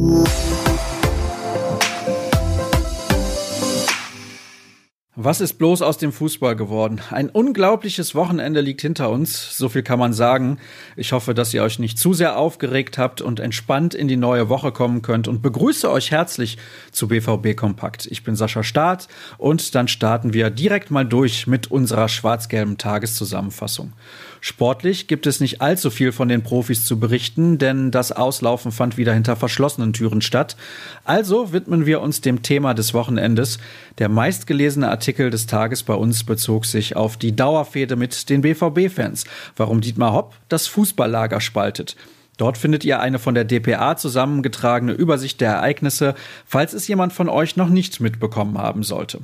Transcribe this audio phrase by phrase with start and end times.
[0.00, 0.39] Mm-hmm.
[5.22, 7.02] Was ist bloß aus dem Fußball geworden?
[7.10, 10.56] Ein unglaubliches Wochenende liegt hinter uns, so viel kann man sagen.
[10.96, 14.48] Ich hoffe, dass ihr euch nicht zu sehr aufgeregt habt und entspannt in die neue
[14.48, 16.56] Woche kommen könnt und begrüße euch herzlich
[16.90, 18.06] zu BVB Kompakt.
[18.06, 23.92] Ich bin Sascha Staat und dann starten wir direkt mal durch mit unserer schwarz-gelben Tageszusammenfassung.
[24.42, 28.96] Sportlich gibt es nicht allzu viel von den Profis zu berichten, denn das Auslaufen fand
[28.96, 30.56] wieder hinter verschlossenen Türen statt.
[31.04, 33.58] Also widmen wir uns dem Thema des Wochenendes.
[33.98, 39.24] Der meistgelesene Artikel des Tages bei uns bezog sich auf die Dauerfehde mit den BVB-Fans,
[39.56, 41.96] warum Dietmar Hopp das Fußballlager spaltet.
[42.36, 46.14] Dort findet ihr eine von der DPA zusammengetragene Übersicht der Ereignisse,
[46.46, 49.20] falls es jemand von euch noch nicht mitbekommen haben sollte.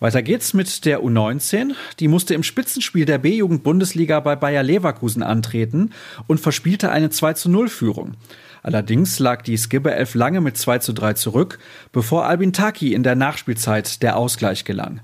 [0.00, 1.72] Weiter geht's mit der U19.
[1.98, 5.90] Die musste im Spitzenspiel der B-Jugend-Bundesliga bei Bayer Leverkusen antreten
[6.28, 8.14] und verspielte eine 2 zu 0 Führung.
[8.62, 11.58] Allerdings lag die Skibbe 11 lange mit 2 zu 3 zurück,
[11.90, 15.00] bevor Albin Taki in der Nachspielzeit der Ausgleich gelang.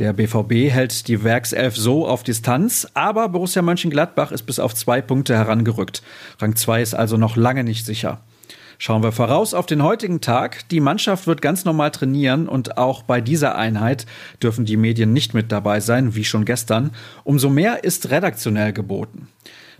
[0.00, 5.02] Der BVB hält die Werkself so auf Distanz, aber Borussia Mönchengladbach ist bis auf zwei
[5.02, 6.02] Punkte herangerückt.
[6.40, 8.22] Rang 2 ist also noch lange nicht sicher.
[8.84, 10.68] Schauen wir voraus auf den heutigen Tag.
[10.70, 14.06] Die Mannschaft wird ganz normal trainieren und auch bei dieser Einheit
[14.42, 16.90] dürfen die Medien nicht mit dabei sein, wie schon gestern.
[17.22, 19.28] Umso mehr ist redaktionell geboten.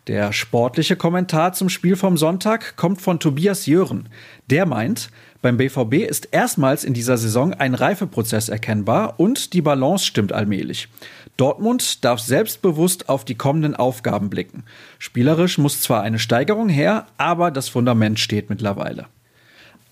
[0.08, 4.08] Der sportliche Kommentar zum Spiel vom Sonntag kommt von Tobias Jören.
[4.50, 5.10] Der meint,
[5.42, 10.88] beim BVB ist erstmals in dieser Saison ein Reifeprozess erkennbar und die Balance stimmt allmählich.
[11.36, 14.64] Dortmund darf selbstbewusst auf die kommenden Aufgaben blicken.
[14.98, 19.06] Spielerisch muss zwar eine Steigerung her, aber das Fundament steht mittlerweile.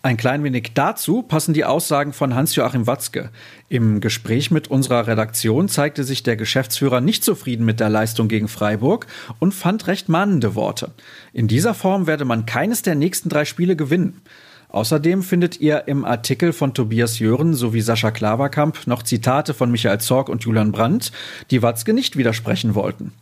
[0.03, 3.29] Ein klein wenig dazu passen die Aussagen von Hans-Joachim Watzke.
[3.69, 8.49] Im Gespräch mit unserer Redaktion zeigte sich der Geschäftsführer nicht zufrieden mit der Leistung gegen
[8.49, 9.07] Freiburg
[9.41, 10.93] und fand recht mahnende Worte.
[11.35, 14.23] In dieser Form werde man keines der nächsten drei Spiele gewinnen.
[14.71, 20.01] Außerdem findet ihr im Artikel von Tobias Jören sowie Sascha Klaverkamp noch Zitate von Michael
[20.01, 21.13] Zorg und Julian Brandt,
[21.51, 23.13] die Watzke nicht widersprechen wollten.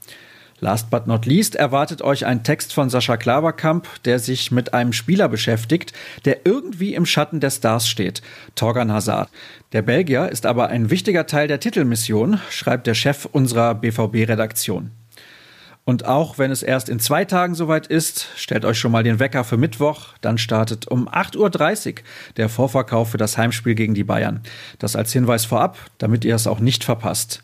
[0.60, 4.92] Last but not least erwartet euch ein Text von Sascha Klaverkamp, der sich mit einem
[4.92, 5.92] Spieler beschäftigt,
[6.24, 8.22] der irgendwie im Schatten der Stars steht,
[8.56, 9.28] Torgan Hazard.
[9.72, 14.90] Der Belgier ist aber ein wichtiger Teil der Titelmission, schreibt der Chef unserer BVB-Redaktion.
[15.84, 19.20] Und auch wenn es erst in zwei Tagen soweit ist, stellt euch schon mal den
[19.20, 20.08] Wecker für Mittwoch.
[20.20, 21.94] Dann startet um 8.30 Uhr
[22.36, 24.42] der Vorverkauf für das Heimspiel gegen die Bayern.
[24.78, 27.42] Das als Hinweis vorab, damit ihr es auch nicht verpasst.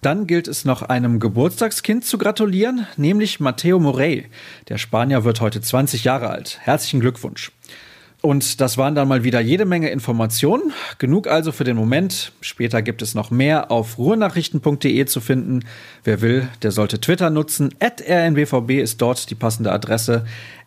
[0.00, 4.26] Dann gilt es noch einem Geburtstagskind zu gratulieren, nämlich Matteo Morey.
[4.68, 6.58] Der Spanier wird heute 20 Jahre alt.
[6.62, 7.50] Herzlichen Glückwunsch.
[8.20, 10.72] Und das waren dann mal wieder jede Menge Informationen.
[10.98, 12.32] Genug also für den Moment.
[12.40, 15.64] Später gibt es noch mehr auf ruhrnachrichten.de zu finden.
[16.02, 17.74] Wer will, der sollte Twitter nutzen.
[17.78, 20.24] At rnbvb ist dort die passende Adresse.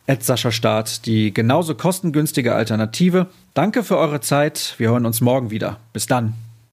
[0.08, 3.28] At Sascha Staat die genauso kostengünstige Alternative.
[3.53, 4.75] Danke für eure Zeit.
[4.78, 5.78] Wir hören uns morgen wieder.
[5.94, 6.34] Bis dann.